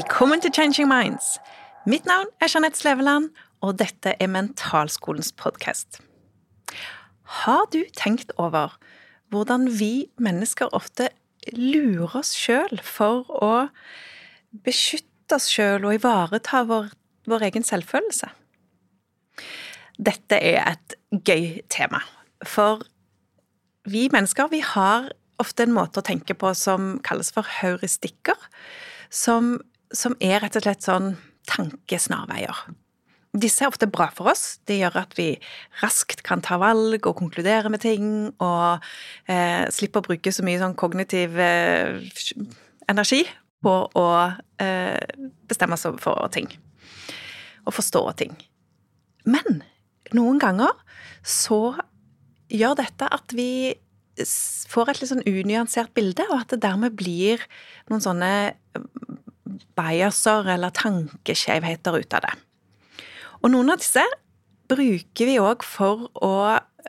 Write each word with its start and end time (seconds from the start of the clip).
Velkommen 0.00 0.40
til 0.40 0.52
Changing 0.54 0.88
Minds. 0.88 1.34
Mitt 1.84 2.06
navn 2.08 2.28
er 2.40 2.48
Jeanette 2.48 2.78
Sleveland, 2.78 3.26
og 3.60 3.74
dette 3.82 4.14
er 4.16 4.30
Mentalskolens 4.32 5.28
podkast. 5.36 5.98
Har 7.42 7.66
du 7.72 7.82
tenkt 7.98 8.32
over 8.40 8.78
hvordan 9.28 9.66
vi 9.76 10.06
mennesker 10.16 10.72
ofte 10.72 11.10
lurer 11.52 12.16
oss 12.22 12.30
sjøl 12.32 12.80
for 12.80 13.28
å 13.44 13.52
beskytte 14.64 15.36
oss 15.36 15.50
sjøl 15.52 15.84
og 15.84 15.98
ivareta 15.98 16.62
vår, 16.70 16.88
vår 17.28 17.44
egen 17.50 17.66
selvfølelse? 17.68 18.30
Dette 20.00 20.38
er 20.40 20.62
et 20.64 20.96
gøy 21.12 21.58
tema, 21.68 22.00
for 22.40 22.86
vi 23.84 24.08
mennesker 24.08 24.48
vi 24.48 24.64
har 24.64 25.12
ofte 25.42 25.68
en 25.68 25.76
måte 25.76 26.00
å 26.00 26.08
tenke 26.08 26.32
på 26.32 26.54
som 26.56 26.94
kalles 27.04 27.34
for 27.36 27.44
heuristikker, 27.60 28.48
som, 29.10 29.58
som 29.94 30.14
er 30.22 30.40
rett 30.42 30.56
og 30.58 30.64
slett 30.64 30.86
sånn 30.86 31.14
tankesnarveier. 31.50 32.64
Disse 33.30 33.62
er 33.62 33.70
ofte 33.70 33.86
bra 33.90 34.08
for 34.14 34.32
oss. 34.32 34.58
De 34.66 34.80
gjør 34.80 34.96
at 35.04 35.14
vi 35.18 35.28
raskt 35.84 36.24
kan 36.26 36.42
ta 36.42 36.58
valg 36.58 37.06
og 37.06 37.18
konkludere 37.20 37.70
med 37.70 37.82
ting, 37.84 38.08
og 38.42 38.82
eh, 39.30 39.66
slipper 39.70 40.02
å 40.02 40.08
bruke 40.08 40.32
så 40.34 40.42
mye 40.46 40.58
sånn 40.62 40.74
kognitiv 40.78 41.38
eh, 41.38 42.00
energi 42.90 43.22
på 43.62 43.74
å 43.86 44.08
eh, 44.62 44.98
bestemme 45.46 45.78
oss 45.78 45.86
for 46.02 46.26
ting. 46.34 46.50
Og 47.66 47.76
forstå 47.76 48.02
ting. 48.18 48.34
Men 49.28 49.62
noen 50.16 50.40
ganger 50.42 50.74
så 51.22 51.76
gjør 52.50 52.80
dette 52.80 53.06
at 53.14 53.36
vi 53.36 53.76
får 54.70 54.90
et 54.90 55.00
litt 55.00 55.12
sånn 55.12 55.28
unyansert 55.28 55.94
bilde, 55.94 56.26
og 56.32 56.42
at 56.42 56.54
det 56.54 56.64
dermed 56.64 56.98
blir 56.98 57.42
noen 57.92 58.02
sånne 58.02 58.32
biaser 59.78 60.48
eller 60.54 60.74
tankeskjevheter 60.76 61.98
ut 62.00 62.16
av 62.18 62.26
det. 62.26 62.34
Og 63.40 63.52
noen 63.54 63.72
av 63.72 63.80
disse 63.80 64.04
bruker 64.70 65.28
vi 65.28 65.38
òg 65.42 65.64
for 65.66 66.08
å 66.22 66.34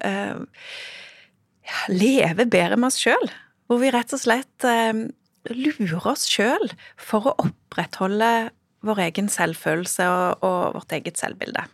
eh, 0.03 0.41
leve 1.91 2.45
bedre 2.45 2.77
med 2.77 2.91
oss 2.91 2.99
sjøl. 3.01 3.31
Hvor 3.67 3.81
vi 3.81 3.91
rett 3.93 4.13
og 4.13 4.21
slett 4.21 4.67
eh, 4.67 5.05
lurer 5.49 6.11
oss 6.11 6.27
sjøl 6.29 6.71
for 6.99 7.31
å 7.31 7.37
opprettholde 7.45 8.51
vår 8.85 9.05
egen 9.07 9.29
selvfølelse 9.31 10.07
og, 10.09 10.45
og 10.45 10.77
vårt 10.79 10.95
eget 10.97 11.21
selvbilde. 11.21 11.65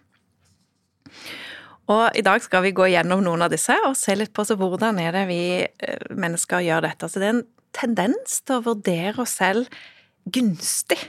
Og 1.87 2.17
i 2.19 2.23
dag 2.25 2.43
skal 2.43 2.65
vi 2.65 2.75
gå 2.75 2.89
gjennom 2.91 3.21
noen 3.23 3.45
av 3.45 3.51
disse 3.53 3.75
og 3.87 3.95
se 3.95 4.15
litt 4.17 4.33
på 4.35 4.43
hvordan 4.59 4.99
er 4.99 5.15
det 5.15 5.27
vi 5.29 5.41
eh, 5.63 6.09
mennesker 6.11 6.65
gjør 6.65 6.83
dette. 6.89 7.07
Så 7.07 7.23
det 7.23 7.29
er 7.29 7.37
en 7.37 7.45
tendens 7.77 8.41
til 8.43 8.59
å 8.59 8.65
vurdere 8.65 9.23
oss 9.23 9.37
selv 9.39 9.71
gunstig. 10.33 10.99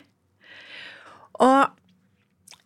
Og 1.38 1.69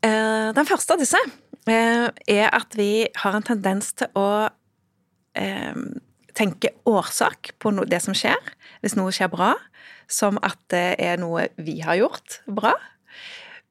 eh, 0.05 0.49
den 0.57 0.69
første 0.69 0.97
av 0.97 1.03
disse 1.03 1.21
eh, 1.69 2.09
er 2.09 2.49
at 2.53 2.77
vi 2.79 3.07
har 3.25 3.37
en 3.37 3.47
tendens 3.47 3.93
til 3.99 4.11
å 4.19 4.49
eh, 5.39 5.77
tenke 6.37 6.73
årsak 6.89 7.55
på 7.61 7.73
no 7.75 7.85
det 7.89 8.01
som 8.05 8.17
skjer, 8.17 8.41
hvis 8.81 8.97
noe 8.97 9.13
skjer 9.15 9.31
bra, 9.33 9.53
som 10.11 10.41
at 10.45 10.59
det 10.73 10.97
er 11.03 11.21
noe 11.21 11.49
vi 11.61 11.81
har 11.85 12.01
gjort 12.01 12.41
bra. 12.49 12.75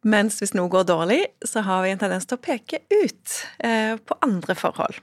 Mens 0.01 0.39
hvis 0.41 0.55
noe 0.57 0.71
går 0.71 0.87
dårlig, 0.89 1.21
så 1.45 1.61
har 1.65 1.83
vi 1.85 1.93
en 1.93 2.01
tendens 2.01 2.25
til 2.29 2.39
å 2.39 2.41
peke 2.41 2.81
ut 2.89 3.37
eh, 3.65 3.97
på 4.01 4.17
andre 4.25 4.57
forhold. 4.57 4.97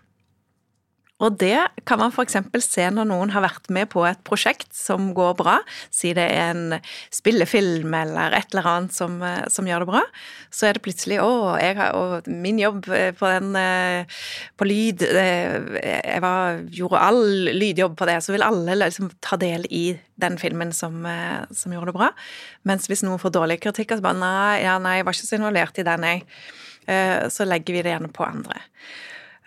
Og 1.18 1.34
det 1.34 1.56
kan 1.88 1.98
man 1.98 2.12
f.eks. 2.14 2.36
se 2.62 2.84
når 2.94 3.08
noen 3.10 3.32
har 3.34 3.42
vært 3.42 3.66
med 3.74 3.88
på 3.90 4.04
et 4.06 4.20
prosjekt 4.26 4.70
som 4.76 5.10
går 5.16 5.34
bra, 5.40 5.56
si 5.90 6.12
det 6.14 6.26
er 6.30 6.52
en 6.52 6.76
spillefilm 7.14 7.94
eller 7.98 8.36
et 8.38 8.54
eller 8.54 8.68
annet 8.70 8.94
som, 8.94 9.16
eh, 9.26 9.42
som 9.50 9.66
gjør 9.66 9.82
det 9.82 9.88
bra, 9.90 10.04
så 10.54 10.68
er 10.68 10.78
det 10.78 10.84
plutselig 10.86 11.18
'Å, 11.18 11.58
har, 11.58 12.28
min 12.30 12.60
jobb 12.62 12.86
eh, 12.94 13.10
på, 13.18 13.26
den, 13.26 13.56
eh, 13.56 14.22
på 14.56 14.68
lyd 14.68 15.02
Jeg 15.02 16.22
var, 16.22 16.62
gjorde 16.70 17.02
all 17.02 17.50
lydjobb 17.50 17.98
på 17.98 18.06
det', 18.06 18.22
så 18.22 18.32
vil 18.32 18.46
alle 18.46 18.78
liksom 18.78 19.10
ta 19.20 19.36
del 19.36 19.66
i 19.70 19.98
den 20.18 20.38
filmen 20.38 20.72
som, 20.72 21.02
som 21.50 21.72
gjorde 21.72 21.90
det 21.90 21.98
bra. 21.98 22.10
Mens 22.64 22.86
hvis 22.86 23.02
noen 23.02 23.18
får 23.18 23.34
dårlig 23.34 23.60
kritikk, 23.60 23.90
så 23.90 24.06
bare 24.06 24.22
'Nei, 24.22 24.62
ja, 24.62 24.78
nei, 24.78 24.98
jeg 24.98 25.04
var 25.04 25.18
ikke 25.18 25.26
så 25.26 25.38
involvert 25.38 25.78
i 25.78 25.86
den, 25.86 26.02
jeg', 26.02 27.30
så 27.30 27.44
legger 27.44 27.74
vi 27.74 27.82
det 27.82 27.92
gjerne 27.92 28.14
på 28.14 28.24
andre. 28.24 28.62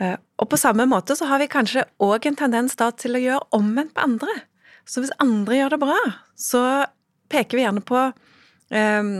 Eh, 0.01 0.17
og 0.41 0.49
på 0.49 0.59
samme 0.59 0.87
måte 0.89 1.15
så 1.17 1.27
har 1.29 1.41
vi 1.41 1.51
kanskje 1.51 1.85
òg 2.01 2.25
en 2.27 2.39
tendens 2.39 2.77
da 2.79 2.89
til 2.95 3.17
å 3.17 3.21
gjøre 3.21 3.51
omvendt 3.57 3.93
på 3.97 4.05
andre. 4.05 4.33
Så 4.89 5.03
hvis 5.03 5.13
andre 5.21 5.59
gjør 5.59 5.75
det 5.75 5.81
bra, 5.83 5.99
så 6.39 6.63
peker 7.31 7.59
vi 7.59 7.65
gjerne 7.65 7.83
på 7.85 8.07
um, 8.73 9.11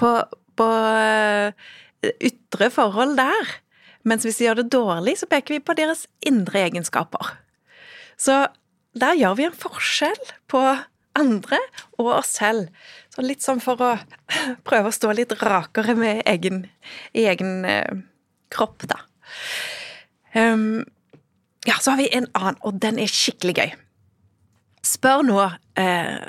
på, 0.00 0.10
på 0.58 0.66
uh, 0.66 1.52
ytre 2.16 2.70
forhold 2.74 3.16
der. 3.18 3.54
Mens 4.06 4.26
hvis 4.26 4.40
de 4.40 4.46
gjør 4.46 4.62
det 4.62 4.70
dårlig, 4.74 5.16
så 5.20 5.28
peker 5.30 5.56
vi 5.56 5.62
på 5.62 5.76
deres 5.78 6.06
indre 6.26 6.64
egenskaper. 6.66 7.34
Så 8.18 8.46
der 8.96 9.18
gjør 9.18 9.36
vi 9.38 9.48
en 9.48 9.58
forskjell 9.60 10.22
på 10.50 10.62
andre 11.16 11.58
og 12.00 12.12
oss 12.18 12.36
selv. 12.38 12.70
Så 13.12 13.24
litt 13.24 13.44
sånn 13.44 13.60
for 13.64 13.80
å 13.82 13.92
prøve 14.68 14.90
å 14.90 14.94
stå 14.94 15.12
litt 15.16 15.34
rakere 15.42 15.96
med 15.98 16.22
egen, 16.28 16.64
egen 17.16 17.60
uh, 17.68 18.00
kropp, 18.52 18.88
da. 18.88 19.02
Um, 20.36 20.84
ja, 21.66 21.78
så 21.80 21.92
har 21.92 22.00
vi 22.00 22.08
en 22.12 22.28
annen, 22.36 22.58
og 22.62 22.80
den 22.82 22.98
er 23.02 23.10
skikkelig 23.10 23.54
gøy. 23.56 23.70
Spør 24.86 25.24
nå 25.26 25.38
eh, 25.80 26.28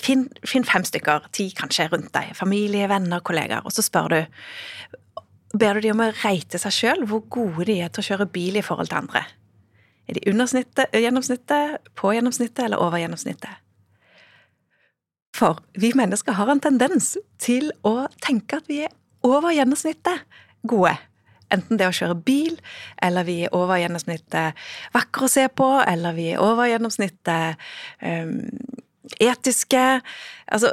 finn, 0.00 0.28
finn, 0.46 0.64
fem 0.64 0.84
stykker, 0.86 1.26
ti 1.36 1.50
kanskje, 1.56 1.90
rundt 1.92 2.12
deg. 2.14 2.32
Familie, 2.38 2.88
venner, 2.90 3.20
kollegaer. 3.26 3.66
Og 3.66 3.74
så 3.74 3.84
spør 3.84 4.14
du 4.14 4.22
Ber 5.56 5.78
du 5.78 5.86
de 5.86 5.92
om 5.94 6.02
å 6.04 6.10
reite 6.24 6.58
seg 6.60 6.74
sjøl 6.74 7.04
hvor 7.08 7.22
gode 7.32 7.64
de 7.68 7.78
er 7.80 7.88
til 7.88 8.02
å 8.02 8.06
kjøre 8.10 8.26
bil 8.28 8.58
i 8.58 8.64
forhold 8.66 8.90
til 8.90 8.98
andre. 8.98 9.22
Er 10.06 10.18
de 10.18 10.24
under 10.28 10.50
gjennomsnittet, 10.92 11.86
på 11.96 12.10
gjennomsnittet 12.12 12.64
eller 12.66 12.82
over 12.82 13.00
gjennomsnittet? 13.00 13.62
For 15.36 15.62
vi 15.78 15.94
mennesker 15.96 16.36
har 16.36 16.50
en 16.50 16.60
tendens 16.60 17.14
til 17.40 17.70
å 17.86 18.06
tenke 18.24 18.60
at 18.60 18.68
vi 18.68 18.82
er 18.84 18.92
over 19.24 19.54
gjennomsnittet 19.54 20.26
gode. 20.68 20.92
Enten 21.54 21.78
det 21.78 21.88
å 21.88 21.94
kjøre 21.94 22.18
bil, 22.26 22.56
eller 23.02 23.26
vi 23.28 23.38
er 23.46 23.54
over 23.54 23.78
gjennomsnittet 23.80 24.66
vakre 24.94 25.28
å 25.28 25.30
se 25.30 25.46
på, 25.48 25.68
eller 25.86 26.16
vi 26.16 26.30
er 26.32 26.42
over 26.42 26.68
gjennomsnittet 26.70 27.60
um, 28.02 28.40
etiske. 29.22 29.84
Altså, 30.50 30.72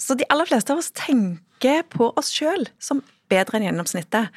så 0.00 0.16
de 0.18 0.26
aller 0.32 0.48
fleste 0.50 0.74
av 0.74 0.82
oss 0.82 0.90
tenker 0.96 1.84
på 1.92 2.10
oss 2.18 2.32
sjøl 2.34 2.66
som 2.82 3.04
bedre 3.30 3.58
enn 3.58 3.68
gjennomsnittet. 3.68 4.32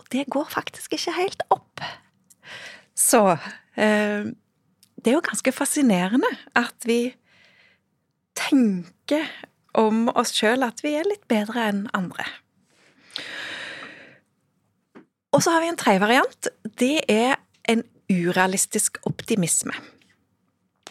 Og 0.00 0.06
det 0.14 0.28
går 0.32 0.48
faktisk 0.52 0.96
ikke 0.96 1.16
helt 1.18 1.44
opp. 1.52 1.82
Så 2.96 3.24
um, 3.34 4.32
det 5.02 5.10
er 5.10 5.18
jo 5.18 5.24
ganske 5.26 5.52
fascinerende 5.54 6.30
at 6.58 6.86
vi 6.86 7.00
tenker 8.38 9.26
om 9.78 10.06
oss 10.14 10.32
sjøl 10.36 10.64
at 10.66 10.82
vi 10.84 10.94
er 10.98 11.08
litt 11.08 11.24
bedre 11.30 11.66
enn 11.68 11.84
andre. 11.96 12.24
Og 15.32 15.42
så 15.42 15.54
har 15.54 15.64
vi 15.64 15.70
en 15.72 15.80
tredje 15.80 16.02
variant. 16.02 16.48
Det 16.78 17.00
er 17.08 17.38
en 17.72 17.82
urealistisk 18.12 18.98
optimisme. 19.08 19.72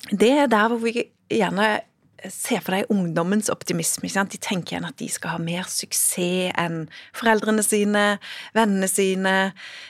Det 0.10 0.32
er 0.32 0.50
der 0.50 0.68
hvor 0.68 0.82
vi 0.82 1.06
gjerne 1.30 1.80
ser 2.30 2.62
for 2.62 2.76
deg 2.76 2.92
ungdommens 2.94 3.50
optimisme. 3.50 4.10
De 4.10 4.38
tenker 4.42 4.76
igjen 4.76 4.88
at 4.88 4.98
de 5.00 5.08
skal 5.10 5.36
ha 5.36 5.42
mer 5.42 5.70
suksess 5.70 6.54
enn 6.60 6.86
foreldrene 7.18 7.64
sine, 7.66 8.06
vennene 8.58 8.90
sine. 8.90 9.36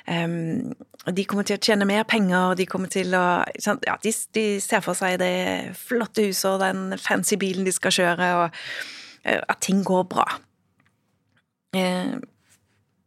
Um, 0.07 0.71
de 1.11 1.25
kommer 1.25 1.47
til 1.47 1.57
å 1.57 1.63
tjene 1.63 1.87
mer 1.89 2.05
penger, 2.07 2.55
de 2.55 2.67
til 2.93 3.15
å 3.17 3.25
ja, 3.43 3.97
de, 4.03 4.13
de, 4.37 4.45
ser 4.61 4.83
for 4.85 4.97
seg 4.97 5.19
det 5.19 5.75
flotte 5.75 6.27
huset 6.29 6.51
og 6.53 6.61
den 6.61 6.97
fancy 7.01 7.39
bilen 7.41 7.65
de 7.65 7.73
skal 7.73 7.95
kjøre, 7.95 8.31
og 8.43 8.47
uh, 9.25 9.41
at 9.41 9.59
ting 9.65 9.83
går 9.83 10.05
bra. 10.11 10.27
Uh, 11.75 12.21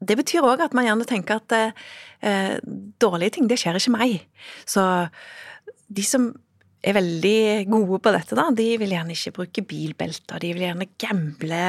det 0.08 0.16
betyr 0.20 0.46
òg 0.46 0.62
at 0.64 0.74
man 0.76 0.86
gjerne 0.88 1.08
tenker 1.08 1.40
at 1.40 1.56
eh, 1.56 2.56
dårlige 3.00 3.36
ting, 3.36 3.50
det 3.50 3.58
skjer 3.60 3.78
ikke 3.80 3.94
meg. 3.94 4.16
Så 4.68 4.84
de 5.88 6.04
som 6.06 6.30
er 6.84 6.96
veldig 6.98 7.64
gode 7.72 8.00
på 8.04 8.12
dette, 8.12 8.36
da, 8.36 8.48
de 8.52 8.66
vil 8.80 8.92
gjerne 8.92 9.16
ikke 9.16 9.34
bruke 9.38 9.64
bilbelter, 9.68 10.40
de 10.42 10.52
vil 10.52 10.66
gjerne 10.66 10.90
gamble 11.00 11.62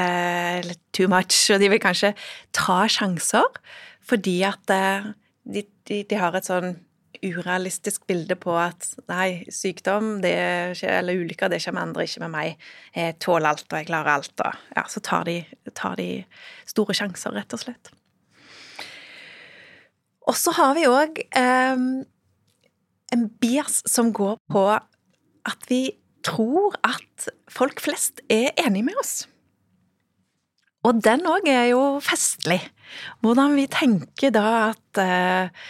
litt 0.66 0.82
too 0.96 1.08
much, 1.12 1.38
og 1.54 1.62
de 1.62 1.70
vil 1.72 1.82
kanskje 1.82 2.12
ta 2.56 2.82
sjanser 2.90 3.62
fordi 4.06 4.36
at 4.46 4.70
eh, 4.70 5.08
de, 5.46 5.64
de, 5.88 6.02
de 6.06 6.18
har 6.20 6.36
et 6.36 6.46
sånn 6.46 6.76
urealistisk 7.24 8.06
bilde 8.06 8.36
på 8.38 8.54
at 8.58 8.88
nei, 9.10 9.46
sykdom 9.52 10.18
skjer, 10.20 10.98
eller 11.00 11.22
ulykker 11.22 11.50
det 11.52 11.60
skjer 11.62 11.76
med 11.76 11.88
andre, 11.88 12.06
ikke 12.06 12.22
med 12.26 12.34
meg. 12.34 12.66
Jeg 12.96 13.18
tåler 13.24 13.50
alt, 13.52 13.66
og 13.70 13.78
jeg 13.80 13.88
klarer 13.88 14.12
alt. 14.16 14.44
Og 14.44 14.76
ja, 14.76 14.84
så 14.92 15.02
tar 15.04 15.26
de, 15.28 15.38
tar 15.72 15.96
de 16.00 16.10
store 16.68 16.96
sjanser, 16.96 17.34
rett 17.36 17.56
og 17.56 17.62
slett. 17.62 17.92
Og 20.26 20.36
så 20.38 20.54
har 20.56 20.74
vi 20.74 20.88
òg 20.90 21.20
eh, 21.38 21.78
en 23.14 23.24
bias 23.40 23.82
som 23.86 24.12
går 24.14 24.36
på 24.52 24.66
at 25.46 25.70
vi 25.70 25.84
tror 26.26 26.74
at 26.86 27.28
folk 27.52 27.80
flest 27.82 28.22
er 28.32 28.50
enig 28.66 28.84
med 28.88 28.98
oss. 29.00 29.26
Og 30.86 31.02
den 31.02 31.26
òg 31.26 31.48
er 31.50 31.70
jo 31.72 31.82
festlig. 32.04 32.60
Hvordan 33.24 33.56
vi 33.58 33.66
tenker 33.70 34.34
da 34.34 34.46
at 34.70 35.02
eh, 35.02 35.64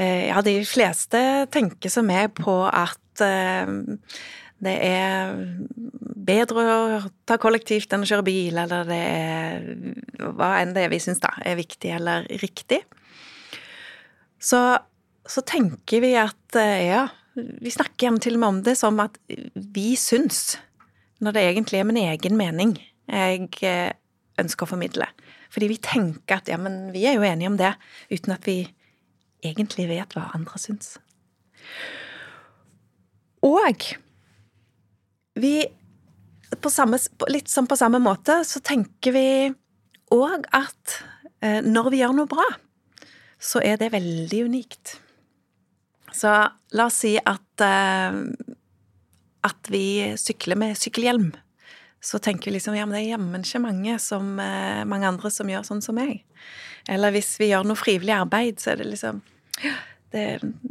eh, 0.00 0.22
Ja, 0.30 0.40
de 0.44 0.58
fleste 0.68 1.20
tenker 1.52 1.92
som 1.92 2.08
meg 2.08 2.32
på 2.38 2.62
at 2.68 3.24
eh, 3.24 3.68
det 4.64 4.76
er 4.80 5.34
bedre 6.26 6.62
å 6.64 7.00
ta 7.28 7.36
kollektivt 7.40 7.92
enn 7.92 8.06
å 8.06 8.08
kjøre 8.08 8.24
bil, 8.24 8.56
eller 8.56 8.86
det 8.88 9.00
er 9.04 9.66
hva 10.32 10.54
enn 10.62 10.72
det 10.72 10.86
er 10.86 10.94
vi 10.94 11.00
syns 11.04 11.20
er 11.20 11.58
viktig 11.58 11.92
eller 11.98 12.24
riktig. 12.40 12.80
Så, 14.46 14.60
så 15.26 15.42
tenker 15.46 16.04
vi 16.04 16.12
at 16.20 16.56
ja, 16.56 17.06
vi 17.34 17.72
snakker 17.72 18.06
gjerne 18.06 18.22
til 18.22 18.36
og 18.38 18.42
med 18.42 18.52
om 18.52 18.60
det 18.68 18.76
som 18.78 19.00
at 19.02 19.18
vi 19.74 19.94
syns, 19.98 20.56
når 21.18 21.34
det 21.34 21.46
egentlig 21.48 21.80
er 21.80 21.88
min 21.88 22.02
egen 22.04 22.38
mening 22.38 22.76
jeg 23.06 23.48
ønsker 24.40 24.66
å 24.66 24.70
formidle. 24.70 25.08
Fordi 25.52 25.68
vi 25.70 25.78
tenker 25.82 26.40
at 26.40 26.50
ja, 26.50 26.58
men 26.60 26.90
vi 26.94 27.06
er 27.08 27.16
jo 27.16 27.26
enige 27.26 27.50
om 27.50 27.58
det, 27.58 27.72
uten 28.10 28.34
at 28.34 28.46
vi 28.48 28.60
egentlig 29.46 29.88
vet 29.90 30.16
hva 30.16 30.28
andre 30.36 30.60
syns. 30.60 30.96
Og 33.46 33.60
vi 35.36 35.54
samme, 36.72 36.98
Litt 37.30 37.50
sånn 37.52 37.68
på 37.68 37.78
samme 37.78 38.00
måte 38.02 38.40
så 38.46 38.62
tenker 38.64 39.14
vi 39.14 39.28
òg 40.14 40.46
at 40.54 40.96
eh, 41.44 41.60
når 41.62 41.90
vi 41.92 42.00
gjør 42.00 42.14
noe 42.16 42.30
bra, 42.30 42.46
så 43.40 43.60
er 43.64 43.80
det 43.80 43.92
veldig 43.94 44.44
unikt. 44.48 44.96
Så 46.16 46.32
la 46.72 46.86
oss 46.88 47.02
si 47.04 47.16
at 47.20 47.64
eh, 47.64 48.22
at 49.46 49.68
vi 49.70 50.14
sykler 50.18 50.58
med 50.58 50.78
sykkelhjelm 50.78 51.30
så 52.06 52.18
tenker 52.18 52.50
vi 52.50 52.56
liksom 52.56 52.76
ja, 52.76 52.86
men 52.86 52.94
det 52.94 53.02
er 53.02 53.16
jammen 53.16 53.42
ikke 53.42 53.62
mange, 53.64 53.98
som, 53.98 54.38
eh, 54.38 54.84
mange 54.86 55.08
andre 55.08 55.30
som 55.32 55.48
gjør 55.50 55.64
sånn 55.66 55.82
som 55.82 55.96
meg. 55.98 56.20
Eller 56.88 57.10
hvis 57.14 57.32
vi 57.40 57.48
gjør 57.50 57.66
noe 57.66 57.78
frivillig 57.78 58.14
arbeid, 58.14 58.60
så 58.62 58.72
er 58.72 58.82
det 58.82 58.90
liksom 58.92 59.22
det, 60.14 60.26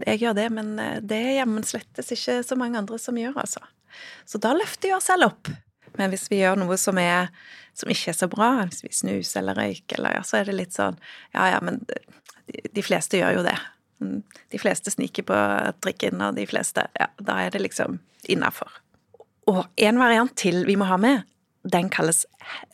jeg 0.06 0.22
gjør 0.22 0.38
det, 0.38 0.46
men 0.56 0.70
eh, 0.80 1.02
det 1.04 1.20
er 1.20 1.40
jammen 1.42 1.66
slettes 1.68 2.14
ikke 2.16 2.38
så 2.46 2.56
mange 2.60 2.80
andre 2.80 3.00
som 3.02 3.20
gjør, 3.20 3.36
altså. 3.42 3.64
Så 4.28 4.40
da 4.44 4.54
løfter 4.56 4.92
vi 4.92 4.96
oss 4.96 5.10
selv 5.12 5.28
opp. 5.28 5.52
Men 6.00 6.12
hvis 6.12 6.28
vi 6.32 6.40
gjør 6.40 6.60
noe 6.60 6.78
som, 6.80 6.98
er, 7.00 7.28
som 7.76 7.92
ikke 7.92 8.14
er 8.14 8.18
så 8.22 8.32
bra, 8.32 8.50
hvis 8.70 8.84
vi 8.86 8.94
snuser 8.96 9.42
eller 9.42 9.60
røyker, 9.60 10.00
eller 10.00 10.18
ja, 10.20 10.24
så 10.28 10.40
er 10.40 10.48
det 10.48 10.56
litt 10.56 10.76
sånn 10.76 10.98
ja 11.36 11.50
ja, 11.54 11.60
men 11.64 11.82
de, 12.48 12.84
fleste 12.86 13.20
gjør 13.20 13.40
jo 13.40 13.46
det. 13.46 13.56
De 14.52 14.60
fleste 14.62 14.92
sniker 14.94 15.26
på 15.28 15.38
trikken, 15.84 16.22
og 16.22 16.36
de 16.38 16.46
fleste 16.50 16.88
Ja, 17.00 17.10
da 17.22 17.40
er 17.46 17.54
det 17.56 17.64
liksom 17.64 18.00
innafor. 18.30 18.70
Og 19.50 19.66
en 19.78 20.02
variant 20.02 20.34
til 20.38 20.64
vi 20.68 20.78
må 20.78 20.88
ha 20.90 20.98
med, 20.98 21.26
den 21.66 21.90
kalles 21.94 22.26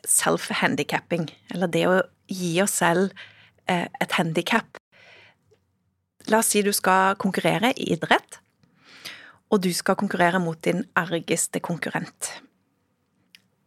self-handicapping. 0.08 1.28
Eller 1.52 1.70
det 1.72 1.84
å 1.88 2.00
gi 2.32 2.54
oss 2.62 2.78
selv 2.80 3.12
eh, 3.68 3.88
et 4.00 4.16
handikap. 4.18 4.80
La 6.30 6.40
oss 6.40 6.52
si 6.52 6.62
du 6.62 6.72
skal 6.76 7.16
konkurrere 7.20 7.72
i 7.76 7.92
idrett, 7.96 8.38
og 9.52 9.60
du 9.64 9.72
skal 9.76 9.98
konkurrere 10.00 10.40
mot 10.40 10.60
din 10.64 10.84
argeste 10.96 11.60
konkurrent. 11.64 12.30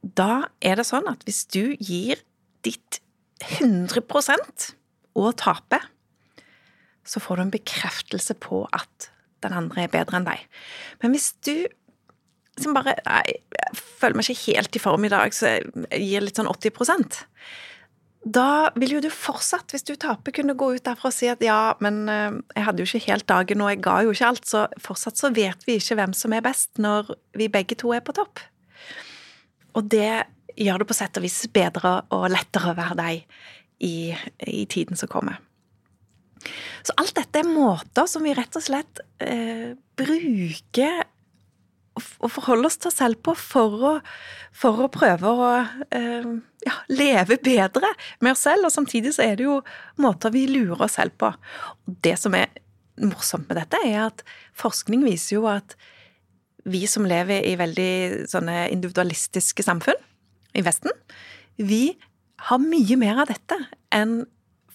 Da 0.01 0.47
er 0.61 0.79
det 0.79 0.87
sånn 0.87 1.07
at 1.09 1.25
hvis 1.25 1.43
du 1.49 1.75
gir 1.81 2.21
ditt 2.65 3.01
100% 3.43 4.71
og 5.15 5.35
taper, 5.37 5.83
så 7.05 7.21
får 7.21 7.37
du 7.37 7.45
en 7.45 7.53
bekreftelse 7.53 8.35
på 8.41 8.65
at 8.75 9.11
den 9.45 9.55
andre 9.55 9.85
er 9.85 9.93
bedre 9.93 10.19
enn 10.19 10.27
deg. 10.27 10.45
Men 11.03 11.13
hvis 11.13 11.33
du 11.45 11.67
som 12.61 12.75
bare 12.75 12.95
Nei, 13.03 13.37
jeg 13.51 13.77
føler 13.99 14.17
meg 14.17 14.29
ikke 14.31 14.55
helt 14.55 14.77
i 14.77 14.81
form 14.81 15.05
i 15.07 15.11
dag, 15.11 15.33
så 15.35 15.57
jeg 15.57 16.03
gir 16.05 16.23
litt 16.23 16.39
sånn 16.39 16.47
80% 16.47 17.17
Da 18.35 18.71
vil 18.79 18.95
jo 18.95 19.01
du 19.03 19.09
fortsatt, 19.11 19.73
hvis 19.73 19.83
du 19.87 19.93
taper, 19.99 20.33
kunne 20.35 20.55
gå 20.57 20.71
ut 20.77 20.85
derfra 20.85 21.11
og 21.11 21.15
si 21.15 21.27
at 21.31 21.43
ja, 21.43 21.75
men 21.83 22.05
eh, 22.09 22.37
jeg 22.55 22.67
hadde 22.67 22.81
jo 22.81 22.89
ikke 22.89 23.11
helt 23.11 23.27
dagen, 23.29 23.61
og 23.61 23.73
jeg 23.73 23.81
ga 23.85 23.97
jo 24.05 24.13
ikke 24.15 24.29
alt, 24.31 24.47
så 24.49 24.63
fortsatt 24.81 25.19
så 25.19 25.33
vet 25.35 25.67
vi 25.67 25.77
ikke 25.81 25.99
hvem 25.99 26.15
som 26.17 26.33
er 26.33 26.45
best 26.45 26.81
når 26.81 27.11
vi 27.37 27.51
begge 27.51 27.77
to 27.77 27.91
er 27.93 28.05
på 28.05 28.15
topp. 28.17 28.41
Og 29.75 29.91
det 29.91 30.25
gjør 30.55 30.81
det 30.81 30.89
på 30.89 30.97
sett 30.97 31.19
og 31.19 31.25
vis 31.27 31.41
bedre 31.53 31.97
og 32.15 32.29
lettere 32.31 32.71
å 32.71 32.79
være 32.79 32.97
deg 33.01 33.37
i, 33.83 33.95
i 34.47 34.63
tiden 34.71 34.97
som 34.97 35.11
kommer. 35.11 35.37
Så 36.85 36.95
alt 37.01 37.15
dette 37.17 37.41
er 37.41 37.49
måter 37.49 38.07
som 38.09 38.25
vi 38.25 38.35
rett 38.37 38.57
og 38.57 38.65
slett 38.65 39.01
eh, 39.23 39.73
bruker 39.97 41.03
å 41.95 42.27
forholde 42.27 42.67
oss 42.67 42.77
til 42.79 42.89
oss 42.89 42.97
selv 42.99 43.21
på 43.23 43.33
for 43.39 43.85
å, 43.87 43.93
for 44.55 44.83
å 44.83 44.91
prøve 44.91 45.31
å 45.31 45.47
eh, 45.95 46.27
ja, 46.65 46.75
leve 46.91 47.37
bedre 47.43 47.91
med 48.19 48.35
oss 48.35 48.43
selv. 48.47 48.67
Og 48.67 48.75
samtidig 48.75 49.15
så 49.15 49.23
er 49.25 49.39
det 49.39 49.47
jo 49.47 49.61
måter 50.03 50.33
vi 50.35 50.45
lurer 50.51 50.85
oss 50.87 50.97
selv 50.99 51.15
på. 51.21 51.31
Og 51.31 51.99
det 52.05 52.17
som 52.19 52.35
er 52.37 52.51
morsomt 53.01 53.47
med 53.49 53.59
dette, 53.59 53.79
er 53.87 54.09
at 54.09 54.23
forskning 54.55 55.05
viser 55.07 55.37
jo 55.37 55.47
at 55.51 55.77
vi 56.65 56.85
som 56.89 57.05
lever 57.07 57.45
i 57.45 57.55
veldig 57.59 58.25
sånne 58.31 58.65
individualistiske 58.73 59.63
samfunn 59.63 59.99
i 60.55 60.63
Vesten, 60.65 60.93
vi 61.55 61.95
har 62.49 62.61
mye 62.61 62.97
mer 62.99 63.21
av 63.23 63.29
dette 63.31 63.57
enn 63.95 64.23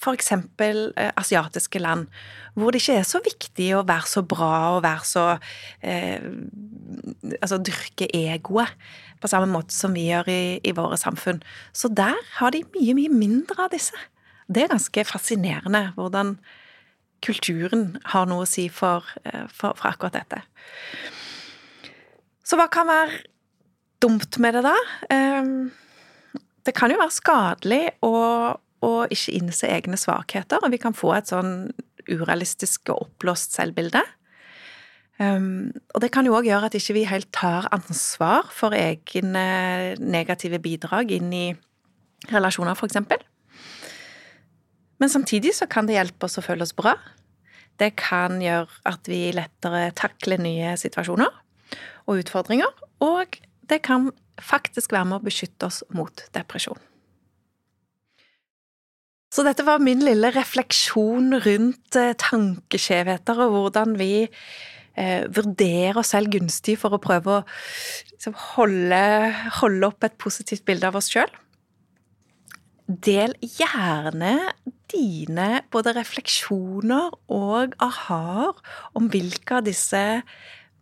f.eks. 0.00 0.32
Eh, 0.32 1.10
asiatiske 1.16 1.78
land, 1.78 2.06
hvor 2.54 2.72
det 2.72 2.80
ikke 2.82 2.98
er 3.00 3.06
så 3.08 3.20
viktig 3.24 3.68
å 3.76 3.84
være 3.86 4.08
så 4.08 4.22
bra 4.26 4.52
og 4.76 4.84
være 4.86 5.06
så 5.06 5.26
eh, 5.82 6.24
Altså 7.40 7.60
dyrke 7.62 8.08
egoet 8.16 8.72
på 9.20 9.28
samme 9.30 9.46
måte 9.52 9.74
som 9.74 9.92
vi 9.94 10.08
gjør 10.08 10.30
i, 10.32 10.42
i, 10.64 10.72
våre 10.74 10.96
samfunn. 10.98 11.42
Så 11.76 11.90
der 11.92 12.16
har 12.38 12.54
de 12.54 12.64
mye, 12.74 12.94
mye 12.96 13.12
mindre 13.12 13.66
av 13.66 13.70
disse. 13.74 13.96
Det 14.50 14.64
er 14.64 14.72
ganske 14.72 15.04
fascinerende 15.06 15.90
hvordan 15.94 16.34
kulturen 17.24 17.98
har 18.10 18.26
noe 18.30 18.46
å 18.46 18.48
si 18.48 18.66
for, 18.72 19.06
eh, 19.28 19.44
for, 19.52 19.76
for 19.78 19.92
akkurat 19.92 20.16
dette. 20.16 20.40
Så 22.42 22.58
hva 22.58 22.66
kan 22.72 22.88
være 22.88 23.20
dumt 24.02 24.40
med 24.42 24.56
det, 24.56 24.64
da? 24.66 24.74
Eh, 25.12 25.52
det 26.66 26.74
kan 26.76 26.92
jo 26.92 26.98
være 27.00 27.14
skadelig 27.14 27.84
å 28.04 28.14
og 28.86 29.12
ikke 29.12 29.34
innse 29.36 29.68
egne 29.68 29.98
svakheter, 30.00 30.62
og 30.62 30.72
vi 30.72 30.80
kan 30.80 30.96
få 30.96 31.12
et 31.16 31.30
sånn 31.30 31.70
urealistisk 32.08 32.92
og 32.92 33.06
oppblåst 33.06 33.56
selvbilde. 33.58 34.02
Um, 35.20 35.68
og 35.92 36.00
det 36.00 36.08
kan 36.14 36.24
jo 36.24 36.32
òg 36.38 36.48
gjøre 36.48 36.70
at 36.70 36.76
ikke 36.78 36.96
vi 36.96 37.04
helt 37.04 37.28
tar 37.36 37.68
ansvar 37.76 38.48
for 38.56 38.72
egne 38.72 39.44
negative 40.00 40.62
bidrag 40.64 41.12
inn 41.12 41.28
i 41.36 41.46
relasjoner, 42.32 42.72
f.eks. 42.72 42.96
Men 45.00 45.12
samtidig 45.12 45.52
så 45.56 45.68
kan 45.68 45.88
det 45.88 45.98
hjelpe 45.98 46.28
oss 46.28 46.40
å 46.40 46.44
føle 46.44 46.64
oss 46.64 46.76
bra. 46.76 46.96
Det 47.80 47.94
kan 48.00 48.40
gjøre 48.40 48.68
at 48.88 49.08
vi 49.08 49.26
lettere 49.36 49.90
takler 49.96 50.40
nye 50.40 50.74
situasjoner 50.80 51.32
og 52.08 52.20
utfordringer, 52.20 52.72
og 53.04 53.40
det 53.68 53.82
kan 53.84 54.10
faktisk 54.40 54.92
være 54.96 55.08
med 55.08 55.20
å 55.20 55.28
beskytte 55.28 55.68
oss 55.68 55.82
mot 55.92 56.24
depresjon. 56.36 56.80
Så 59.30 59.44
dette 59.46 59.62
var 59.62 59.82
min 59.82 60.02
lille 60.02 60.32
refleksjon 60.34 61.36
rundt 61.44 61.98
eh, 61.98 62.16
tankeskjevheter 62.18 63.44
og 63.44 63.52
hvordan 63.54 63.94
vi 64.00 64.24
eh, 64.26 65.28
vurderer 65.30 66.00
oss 66.02 66.10
selv 66.16 66.32
gunstig 66.34 66.74
for 66.82 66.96
å 66.96 67.02
prøve 67.02 67.36
å 67.36 67.44
liksom, 68.10 68.34
holde, 68.56 69.04
holde, 69.60 69.92
opp 69.92 70.08
et 70.08 70.18
positivt 70.18 70.66
bilde 70.66 70.90
av 70.90 70.98
oss 70.98 71.12
sjøl. 71.14 71.30
Del 72.90 73.36
gjerne 73.46 74.34
dine 74.90 75.62
både 75.70 75.94
refleksjoner 75.94 77.14
og 77.30 77.78
aha-er 77.86 78.58
om 78.98 79.06
hvilke 79.12 79.60
av 79.60 79.68
disse 79.68 80.04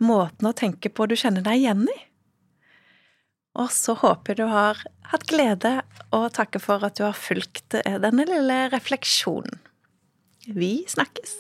måtene 0.01 0.55
å 0.55 0.57
tenke 0.57 0.89
på 0.89 1.05
du 1.05 1.19
kjenner 1.21 1.45
deg 1.45 1.67
igjen 1.67 1.85
i. 1.85 1.99
Og 3.59 3.73
så 3.75 3.97
håper 3.99 4.35
jeg 4.35 4.41
du 4.41 4.53
har 4.53 4.81
hatt 5.11 5.27
glede, 5.31 5.81
og 6.15 6.31
takker 6.37 6.63
for 6.63 6.85
at 6.87 6.99
du 6.99 7.05
har 7.09 7.17
fulgt 7.19 7.75
denne 7.75 8.27
lille 8.29 8.59
refleksjonen. 8.73 9.59
Vi 10.49 10.85
snakkes! 10.89 11.35